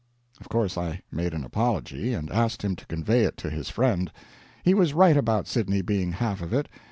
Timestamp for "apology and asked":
1.43-2.63